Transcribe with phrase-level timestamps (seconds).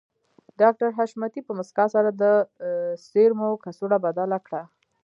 [0.61, 2.23] ډاکټر حشمتي په مسکا سره د
[3.07, 4.61] سيرومو کڅوړه بدله کړه